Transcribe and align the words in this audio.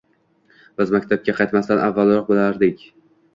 Biz 0.79 0.93
maktabga 0.95 1.35
qatnamasdan 1.41 1.83
avvalroq 1.89 2.25
bilardik. 2.33 2.83